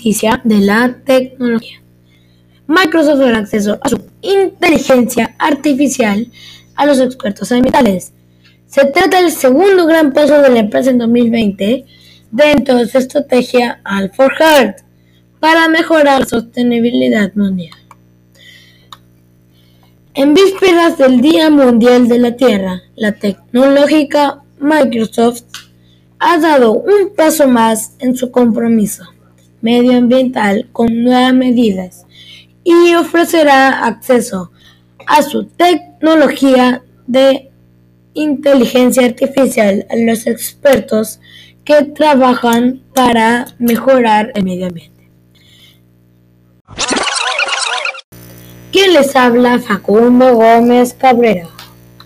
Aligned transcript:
noticia 0.00 0.40
de 0.44 0.60
la 0.60 0.96
tecnología. 1.04 1.82
Microsoft 2.66 3.18
dará 3.18 3.38
acceso 3.38 3.78
a 3.82 3.88
su 3.90 4.00
inteligencia 4.22 5.34
artificial 5.38 6.26
a 6.74 6.86
los 6.86 7.00
expertos 7.00 7.52
ambientales. 7.52 8.12
Se 8.66 8.86
trata 8.86 9.20
del 9.20 9.30
segundo 9.30 9.86
gran 9.86 10.14
paso 10.14 10.40
de 10.40 10.48
la 10.48 10.60
empresa 10.60 10.88
en 10.88 10.98
2020 10.98 11.84
dentro 12.30 12.76
de 12.76 12.88
su 12.88 12.96
estrategia 12.96 13.82
All 13.84 14.10
Heart 14.10 14.78
para 15.38 15.68
mejorar 15.68 16.20
la 16.20 16.26
sostenibilidad 16.26 17.34
mundial. 17.34 17.76
En 20.14 20.32
vísperas 20.32 20.96
del 20.96 21.20
Día 21.20 21.50
Mundial 21.50 22.08
de 22.08 22.18
la 22.18 22.36
Tierra, 22.36 22.80
la 22.96 23.12
tecnológica 23.12 24.42
Microsoft 24.58 25.42
ha 26.18 26.38
dado 26.38 26.72
un 26.72 27.14
paso 27.14 27.48
más 27.48 27.96
en 27.98 28.16
su 28.16 28.30
compromiso 28.30 29.04
medioambiental 29.60 30.68
con 30.72 31.02
nuevas 31.02 31.34
medidas 31.34 32.06
y 32.64 32.94
ofrecerá 32.94 33.86
acceso 33.86 34.50
a 35.06 35.22
su 35.22 35.44
tecnología 35.46 36.82
de 37.06 37.50
inteligencia 38.14 39.06
artificial 39.06 39.86
a 39.90 39.96
los 39.96 40.26
expertos 40.26 41.20
que 41.64 41.82
trabajan 41.84 42.82
para 42.94 43.54
mejorar 43.58 44.32
el 44.34 44.44
medio 44.44 44.66
ambiente. 44.66 45.08
¿Quién 48.72 48.92
les 48.94 49.16
habla? 49.16 49.58
Facundo 49.58 50.34
Gómez 50.34 50.94
Cabrera. 50.94 51.48